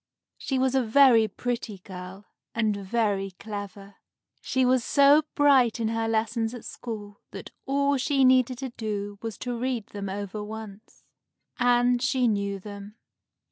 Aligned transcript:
She 0.39 0.57
was 0.57 0.73
a 0.73 0.81
very 0.81 1.27
pretty 1.27 1.77
girl, 1.77 2.25
and 2.55 2.75
very 2.75 3.33
clever. 3.37 3.97
She 4.41 4.65
was 4.65 4.83
so 4.83 5.21
bright 5.35 5.79
in 5.79 5.89
her 5.89 6.07
lessons 6.07 6.55
at 6.55 6.65
school 6.65 7.21
that 7.29 7.51
all 7.67 7.97
she 7.97 8.23
needed 8.25 8.57
to 8.57 8.69
do 8.71 9.19
was 9.21 9.37
to 9.37 9.55
read 9.55 9.85
them 9.89 10.09
over 10.09 10.43
once, 10.43 11.03
and 11.59 12.01
she 12.01 12.27
knew 12.27 12.59
them. 12.59 12.95